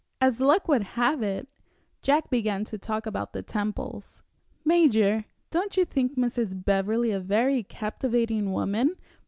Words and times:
As 0.19 0.41
luck 0.41 0.67
would 0.67 0.81
have 0.97 1.21
it, 1.21 1.47
Jack 2.01 2.31
began 2.31 2.65
to 2.65 2.77
talk 2.79 3.05
about 3.05 3.33
the 3.33 3.43
Temples. 3.43 4.23
"Major, 4.65 5.25
don't 5.51 5.77
you 5.77 5.85
think 5.85 6.17
Mrs. 6.17 6.65
Beverley 6.65 7.11
a 7.11 7.19
very 7.19 7.61
captivating 7.61 8.51
woman? 8.51 8.95